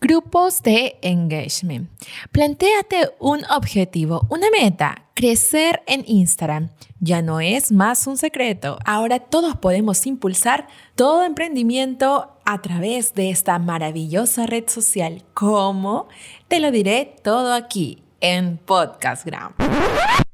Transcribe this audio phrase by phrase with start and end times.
[0.00, 1.90] Grupos de engagement.
[2.32, 6.70] Plantéate un objetivo, una meta, crecer en Instagram.
[7.00, 8.78] Ya no es más un secreto.
[8.86, 15.22] Ahora todos podemos impulsar todo emprendimiento a través de esta maravillosa red social.
[15.34, 16.08] ¿Cómo?
[16.48, 19.52] Te lo diré todo aquí en Podcastgram.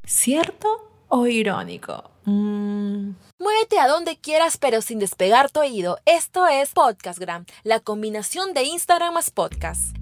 [0.04, 0.68] ¿Cierto
[1.08, 2.12] o irónico?
[2.24, 3.25] Mm.
[3.38, 5.98] Muévete a donde quieras pero sin despegar tu oído.
[6.06, 9.94] Esto es Podcastgram, la combinación de Instagram más podcast.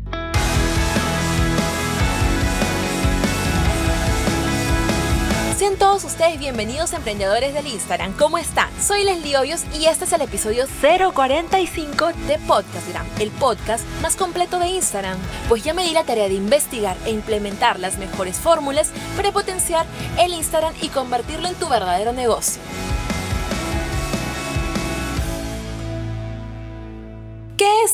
[5.59, 8.17] Sean todos ustedes bienvenidos emprendedores del Instagram.
[8.17, 8.71] ¿Cómo están?
[8.81, 14.61] Soy Leslie Hoyos y este es el episodio 045 de Podcastgram, el podcast más completo
[14.61, 15.19] de Instagram.
[15.49, 19.87] Pues ya me di la tarea de investigar e implementar las mejores fórmulas para potenciar
[20.21, 22.63] el Instagram y convertirlo en tu verdadero negocio.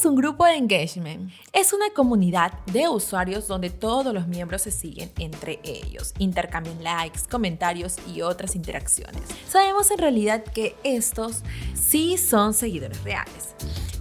[0.01, 1.31] Es un grupo de engagement?
[1.53, 7.21] Es una comunidad de usuarios donde todos los miembros se siguen entre ellos, intercambian likes,
[7.31, 9.21] comentarios y otras interacciones.
[9.47, 11.43] Sabemos en realidad que estos
[11.75, 13.55] sí son seguidores reales,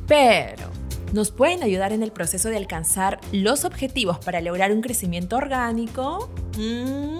[0.08, 0.70] pero
[1.12, 6.30] nos pueden ayudar en el proceso de alcanzar los objetivos para lograr un crecimiento orgánico.
[6.58, 7.18] Mm.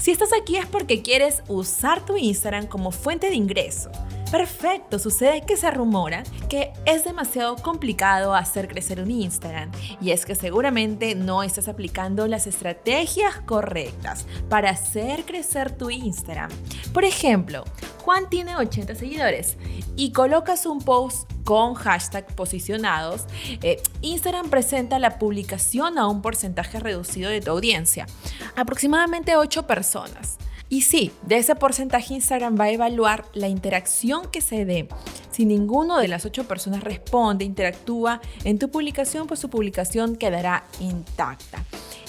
[0.00, 3.92] Si estás aquí es porque quieres usar tu Instagram como fuente de ingreso
[4.30, 10.24] Perfecto, sucede que se rumora que es demasiado complicado hacer crecer un Instagram y es
[10.24, 16.50] que seguramente no estás aplicando las estrategias correctas para hacer crecer tu Instagram.
[16.92, 17.64] Por ejemplo,
[18.04, 19.56] Juan tiene 80 seguidores
[19.96, 23.24] y colocas un post con hashtag posicionados,
[23.62, 28.06] eh, Instagram presenta la publicación a un porcentaje reducido de tu audiencia,
[28.54, 30.39] aproximadamente 8 personas.
[30.72, 34.88] Y sí, de ese porcentaje Instagram va a evaluar la interacción que se dé.
[35.32, 40.62] Si ninguno de las ocho personas responde, interactúa en tu publicación, pues su publicación quedará
[40.78, 41.64] intacta.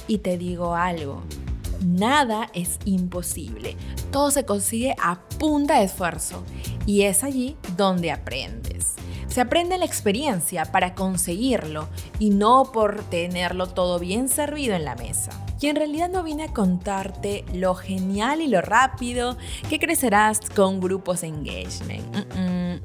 [0.07, 1.23] Y te digo algo,
[1.83, 3.75] nada es imposible.
[4.11, 6.43] Todo se consigue a punta de esfuerzo.
[6.85, 8.93] Y es allí donde aprendes.
[9.27, 11.87] Se aprende la experiencia para conseguirlo
[12.19, 16.45] y no por tenerlo todo bien servido en la mesa y en realidad no vine
[16.45, 19.37] a contarte lo genial y lo rápido
[19.69, 22.81] que crecerás con grupos engagement.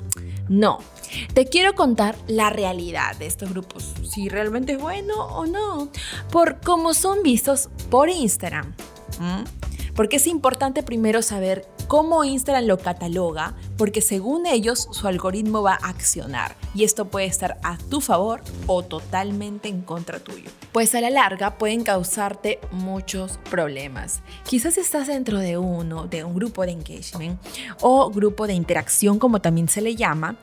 [0.49, 0.79] No,
[1.35, 5.89] te quiero contar la realidad de estos grupos, si realmente es bueno o no,
[6.31, 8.75] por cómo son vistos por Instagram.
[9.95, 15.75] Porque es importante primero saber cómo Instagram lo cataloga, porque según ellos su algoritmo va
[15.75, 20.51] a accionar y esto puede estar a tu favor o totalmente en contra tuyo.
[20.73, 24.21] Pues a la larga pueden causarte muchos problemas.
[24.45, 27.41] Quizás estás dentro de uno, de un grupo de engagement
[27.81, 30.37] o grupo de interacción como también se le llama,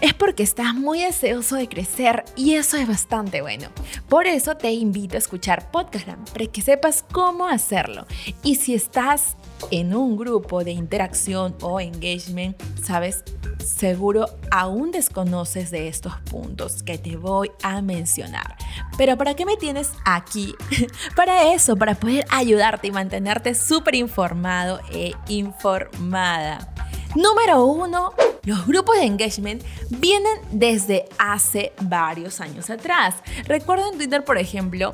[0.00, 3.68] es porque estás muy deseoso de crecer y eso es bastante bueno.
[4.08, 8.06] Por eso te invito a escuchar Podcast para que sepas cómo hacerlo.
[8.42, 9.36] Y si estás
[9.70, 13.24] en un grupo de interacción o engagement, sabes,
[13.64, 18.56] seguro aún desconoces de estos puntos que te voy a mencionar.
[18.96, 20.54] Pero ¿para qué me tienes aquí?
[21.16, 26.72] para eso, para poder ayudarte y mantenerte súper informado e informada.
[27.14, 28.12] Número uno,
[28.44, 33.16] los grupos de engagement vienen desde hace varios años atrás.
[33.46, 34.92] Recuerdo en Twitter, por ejemplo,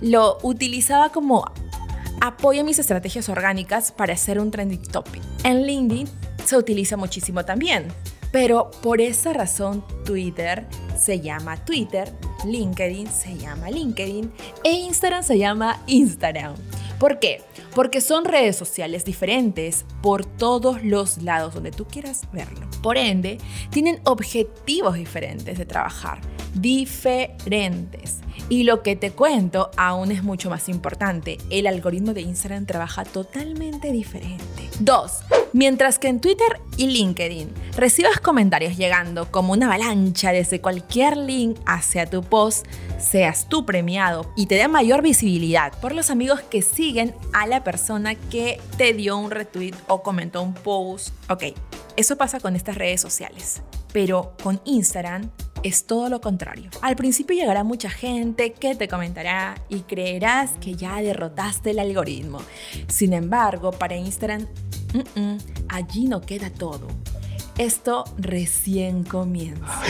[0.00, 1.50] lo utilizaba como
[2.26, 5.22] apoyo mis estrategias orgánicas para hacer un trending topic.
[5.44, 6.08] En LinkedIn
[6.44, 7.88] se utiliza muchísimo también.
[8.32, 10.66] Pero por esa razón Twitter
[10.98, 12.12] se llama Twitter,
[12.44, 14.30] LinkedIn se llama LinkedIn
[14.64, 16.54] e Instagram se llama Instagram.
[16.98, 17.42] ¿Por qué?
[17.74, 22.66] Porque son redes sociales diferentes por todos los lados donde tú quieras verlo.
[22.82, 23.38] Por ende,
[23.70, 26.20] tienen objetivos diferentes de trabajar,
[26.60, 28.18] diferentes.
[28.48, 31.38] Y lo que te cuento aún es mucho más importante.
[31.50, 34.68] El algoritmo de Instagram trabaja totalmente diferente.
[34.80, 35.12] 2.
[35.52, 41.58] Mientras que en Twitter y LinkedIn recibas comentarios llegando como una avalancha desde cualquier link
[41.64, 42.66] hacia tu post,
[42.98, 47.64] seas tú premiado y te dé mayor visibilidad por los amigos que siguen a la
[47.64, 51.08] persona que te dio un retweet o comentó un post.
[51.30, 51.44] Ok,
[51.96, 53.62] eso pasa con estas redes sociales.
[53.92, 55.30] Pero con Instagram
[55.66, 56.70] es todo lo contrario.
[56.80, 62.38] Al principio llegará mucha gente que te comentará y creerás que ya derrotaste el algoritmo.
[62.86, 64.46] Sin embargo, para Instagram,
[65.68, 66.86] allí no queda todo.
[67.58, 69.82] Esto recién comienza.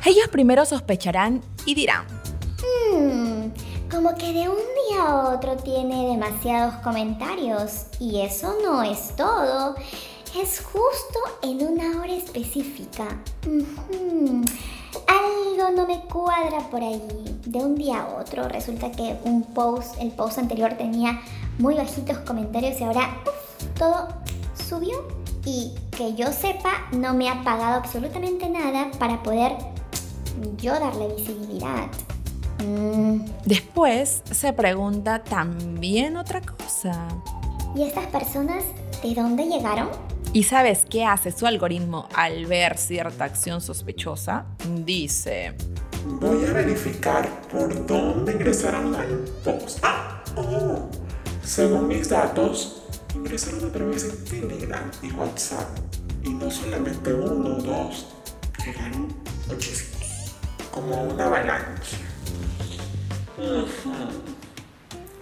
[0.04, 2.04] Ellos primero sospecharán y dirán,
[2.92, 4.56] hmm, como que de un
[4.90, 9.76] día a otro tiene demasiados comentarios y eso no es todo
[10.36, 13.06] es justo en una hora específica.
[15.06, 17.02] Algo algo no me cuadra por ahí.
[17.44, 21.20] De un día a otro resulta que un post, el post anterior tenía
[21.58, 23.22] muy bajitos comentarios y ahora
[23.78, 24.08] todo
[24.68, 25.06] subió
[25.44, 29.52] y que yo sepa no me ha pagado absolutamente nada para poder
[30.56, 31.88] yo darle visibilidad.
[32.64, 33.24] Mm.
[33.44, 37.08] Después se pregunta también otra cosa.
[37.74, 38.64] ¿Y estas personas
[39.02, 39.88] de dónde llegaron?
[40.34, 44.46] ¿Y sabes qué hace su algoritmo al ver cierta acción sospechosa?
[44.66, 45.54] Dice...
[46.06, 49.80] Voy a verificar por dónde ingresaron al post.
[49.82, 50.88] Ah, oh.
[51.44, 52.82] Según mis datos,
[53.14, 55.68] ingresaron a través de Telegram y WhatsApp.
[56.24, 58.06] Y no solamente uno o dos,
[58.64, 59.14] llegaron
[59.48, 60.34] muchísimos.
[60.70, 61.98] Como una avalancha.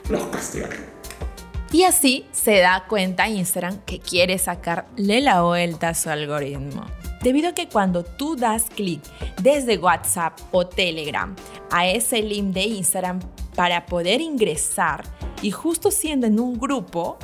[0.08, 0.99] Los castigaron.
[1.72, 6.84] Y así se da cuenta Instagram que quiere sacarle la vuelta a su algoritmo.
[7.22, 9.02] Debido a que cuando tú das clic
[9.40, 11.36] desde WhatsApp o Telegram
[11.70, 13.20] a ese link de Instagram
[13.54, 15.04] para poder ingresar
[15.42, 17.18] y justo siendo en un grupo,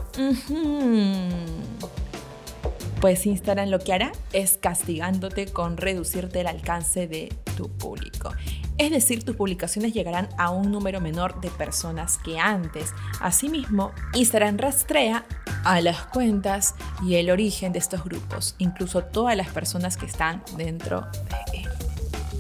[3.00, 8.31] pues Instagram lo que hará es castigándote con reducirte el alcance de tu público.
[8.78, 12.93] Es decir, tus publicaciones llegarán a un número menor de personas que antes.
[13.20, 15.25] Asimismo, Instagram rastrea
[15.64, 20.43] a las cuentas y el origen de estos grupos, incluso todas las personas que están
[20.56, 21.06] dentro
[21.52, 21.69] de él.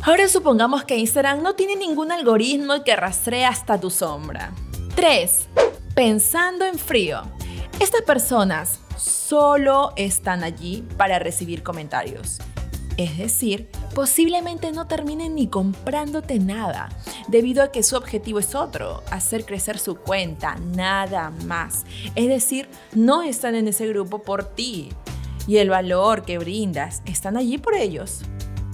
[0.02, 4.52] Ahora supongamos que Instagram no tiene ningún algoritmo que rastrea hasta tu sombra.
[4.94, 5.48] 3.
[5.94, 7.22] Pensando en frío.
[7.80, 12.38] Estas personas solo están allí para recibir comentarios.
[12.96, 16.90] Es decir, posiblemente no terminen ni comprándote nada,
[17.28, 21.86] debido a que su objetivo es otro, hacer crecer su cuenta, nada más.
[22.14, 24.90] Es decir, no están en ese grupo por ti
[25.46, 28.20] y el valor que brindas, están allí por ellos.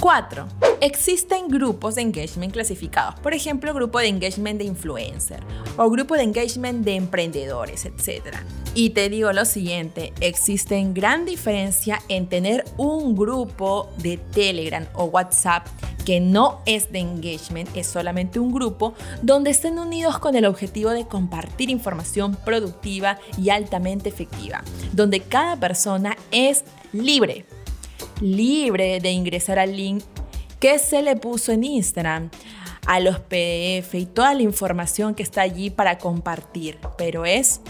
[0.02, 0.48] 4.
[0.80, 5.38] Existen grupos de engagement clasificados, por ejemplo, grupo de engagement de influencer
[5.76, 8.34] o grupo de engagement de emprendedores, etc.
[8.74, 15.04] Y te digo lo siguiente, existe gran diferencia en tener un grupo de Telegram o
[15.04, 15.68] WhatsApp
[16.04, 20.90] que no es de engagement, es solamente un grupo donde estén unidos con el objetivo
[20.90, 27.46] de compartir información productiva y altamente efectiva, donde cada persona es libre,
[28.22, 30.02] libre de ingresar al link
[30.60, 32.30] que se le puso en Instagram
[32.86, 37.60] a los PDF y toda la información que está allí para compartir, pero es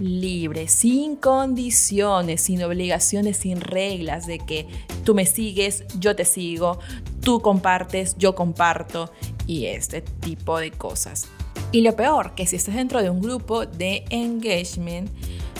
[0.00, 4.66] libre, sin condiciones, sin obligaciones, sin reglas de que
[5.04, 6.78] tú me sigues, yo te sigo,
[7.20, 9.10] tú compartes, yo comparto
[9.46, 11.28] y este tipo de cosas.
[11.70, 15.10] Y lo peor, que si estás dentro de un grupo de engagement,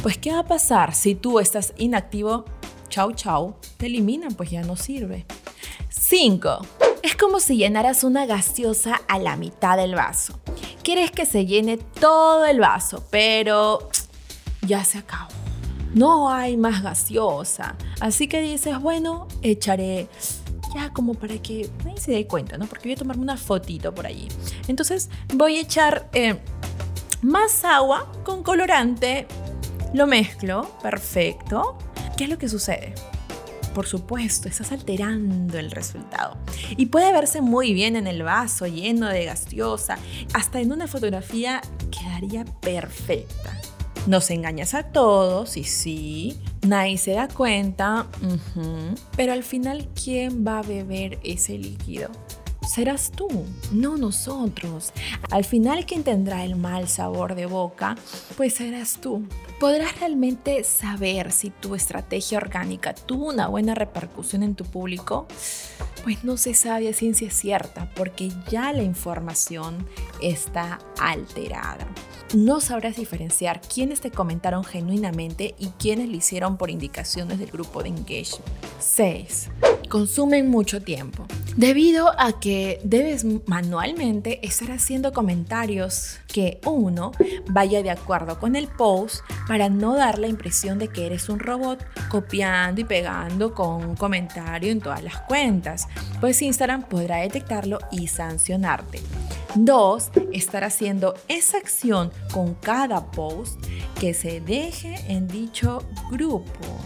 [0.02, 2.44] pues ¿qué va a pasar si tú estás inactivo?
[2.92, 5.24] Chau, chau, te eliminan, pues ya no sirve.
[5.88, 6.58] 5.
[7.02, 10.38] Es como si llenaras una gaseosa a la mitad del vaso.
[10.82, 13.88] Quieres que se llene todo el vaso, pero
[14.60, 15.30] ya se acabó.
[15.94, 17.76] No hay más gaseosa.
[17.98, 20.10] Así que dices, bueno, echaré
[20.74, 22.66] ya como para que nadie se dé cuenta, ¿no?
[22.66, 24.28] Porque voy a tomarme una fotito por allí.
[24.68, 26.38] Entonces voy a echar eh,
[27.22, 29.26] más agua con colorante.
[29.94, 31.78] Lo mezclo, perfecto.
[32.16, 32.94] ¿Qué es lo que sucede?
[33.72, 36.36] por supuesto, estás alterando el resultado.
[36.76, 39.98] Y puede verse muy bien en el vaso lleno de gaseosa,
[40.34, 41.60] hasta en una fotografía
[41.90, 43.58] quedaría perfecta.
[44.06, 48.06] Nos engañas a todos y sí, nadie se da cuenta,
[49.16, 52.10] pero al final, ¿quién va a beber ese líquido?
[52.66, 53.28] Serás tú,
[53.72, 54.92] no nosotros.
[55.30, 57.96] Al final quien tendrá el mal sabor de boca,
[58.36, 59.26] pues serás tú.
[59.60, 65.26] Podrás realmente saber si tu estrategia orgánica tuvo una buena repercusión en tu público.
[66.02, 69.86] Pues no se sabe ciencia cierta porque ya la información
[70.20, 71.86] está alterada.
[72.34, 77.82] No sabrás diferenciar quiénes te comentaron genuinamente y quiénes lo hicieron por indicaciones del grupo
[77.82, 78.42] de engagement.
[78.80, 79.50] 6
[79.92, 87.12] consumen mucho tiempo, debido a que debes manualmente estar haciendo comentarios que uno
[87.50, 91.40] vaya de acuerdo con el post para no dar la impresión de que eres un
[91.40, 95.86] robot copiando y pegando con un comentario en todas las cuentas,
[96.22, 98.98] pues Instagram podrá detectarlo y sancionarte.
[99.54, 103.62] Dos, estar haciendo esa acción con cada post
[104.00, 106.80] que se deje en dicho grupo.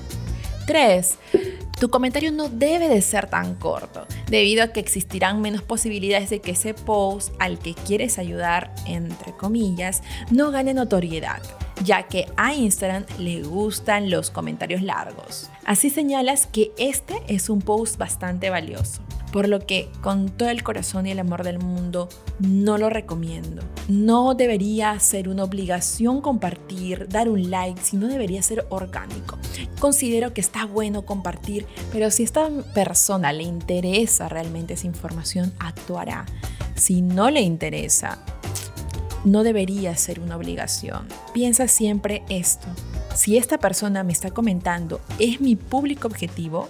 [0.67, 1.19] 3.
[1.78, 6.40] Tu comentario no debe de ser tan corto, debido a que existirán menos posibilidades de
[6.40, 11.42] que ese post al que quieres ayudar, entre comillas, no gane notoriedad,
[11.85, 15.50] ya que a Instagram le gustan los comentarios largos.
[15.66, 19.02] Así señalas que este es un post bastante valioso.
[19.37, 23.62] Por lo que con todo el corazón y el amor del mundo no lo recomiendo.
[23.87, 29.37] No debería ser una obligación compartir, dar un like, sino debería ser orgánico.
[29.78, 35.52] Considero que está bueno compartir, pero si a esta persona le interesa realmente esa información,
[35.59, 36.25] actuará.
[36.75, 38.25] Si no le interesa,
[39.26, 41.09] no debería ser una obligación.
[41.35, 42.69] Piensa siempre esto.
[43.17, 46.69] Si esta persona me está comentando es mi público objetivo,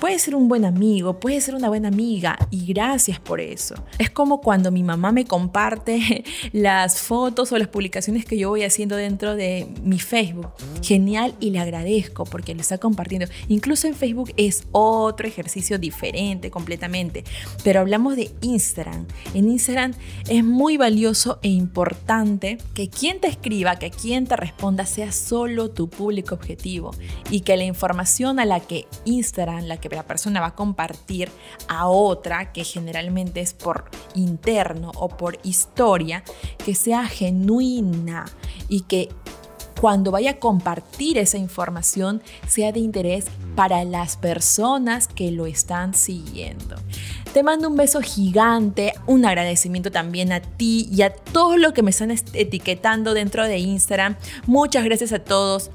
[0.00, 3.74] Puede ser un buen amigo, puede ser una buena amiga y gracias por eso.
[3.98, 8.62] Es como cuando mi mamá me comparte las fotos o las publicaciones que yo voy
[8.62, 10.50] haciendo dentro de mi Facebook.
[10.82, 13.26] Genial y le agradezco porque lo está compartiendo.
[13.48, 17.24] Incluso en Facebook es otro ejercicio diferente completamente.
[17.64, 19.04] Pero hablamos de Instagram.
[19.34, 19.94] En Instagram
[20.28, 25.70] es muy valioso e importante que quien te escriba, que quien te responda sea solo
[25.88, 26.90] público objetivo
[27.30, 31.30] y que la información a la que Instagram, la que la persona va a compartir
[31.68, 36.22] a otra, que generalmente es por interno o por historia,
[36.64, 38.24] que sea genuina
[38.68, 39.08] y que
[39.80, 45.94] cuando vaya a compartir esa información sea de interés para las personas que lo están
[45.94, 46.76] siguiendo.
[47.38, 51.84] Te mando un beso gigante, un agradecimiento también a ti y a todos los que
[51.84, 54.16] me están etiquetando dentro de Instagram.
[54.48, 55.70] Muchas gracias a todos.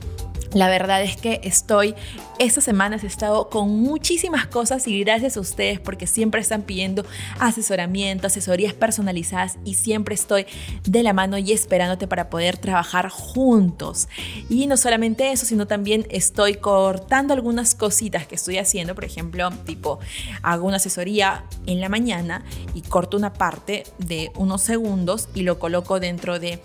[0.54, 1.96] La verdad es que estoy,
[2.38, 7.06] estas semanas he estado con muchísimas cosas y gracias a ustedes porque siempre están pidiendo
[7.40, 10.46] asesoramiento, asesorías personalizadas y siempre estoy
[10.84, 14.08] de la mano y esperándote para poder trabajar juntos.
[14.48, 19.50] Y no solamente eso, sino también estoy cortando algunas cositas que estoy haciendo, por ejemplo,
[19.66, 20.00] tipo,
[20.44, 22.44] hago una asesoría en la mañana
[22.76, 26.62] y corto una parte de unos segundos y lo coloco dentro de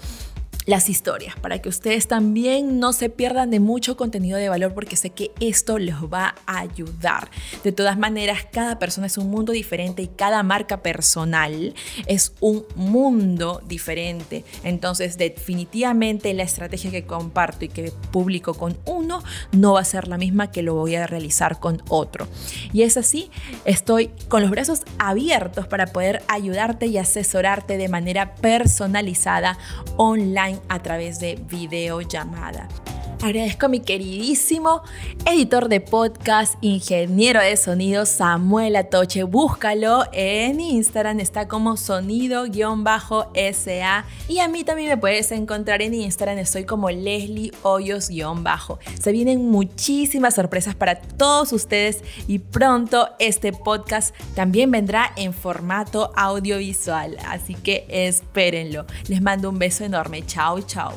[0.68, 4.96] las historias, para que ustedes también no se pierdan de mucho contenido de valor, porque
[4.96, 7.30] sé que esto les va a ayudar.
[7.64, 11.74] De todas maneras, cada persona es un mundo diferente y cada marca personal
[12.06, 14.44] es un mundo diferente.
[14.62, 19.22] Entonces, definitivamente la estrategia que comparto y que publico con uno
[19.52, 22.28] no va a ser la misma que lo voy a realizar con otro.
[22.74, 23.30] Y es así,
[23.64, 29.56] estoy con los brazos abiertos para poder ayudarte y asesorarte de manera personalizada
[29.96, 32.68] online a través de videollamada.
[33.20, 34.80] Agradezco a mi queridísimo
[35.26, 39.24] editor de podcast, ingeniero de sonido Samuel Atoche.
[39.24, 42.44] Búscalo en Instagram, está como sonido-sa.
[44.28, 48.78] Y a mí también me puedes encontrar en Instagram, estoy como Leslie Hoyos-bajo.
[49.00, 56.12] Se vienen muchísimas sorpresas para todos ustedes y pronto este podcast también vendrá en formato
[56.14, 57.16] audiovisual.
[57.26, 58.86] Así que espérenlo.
[59.08, 60.24] Les mando un beso enorme.
[60.24, 60.94] Chao, chao.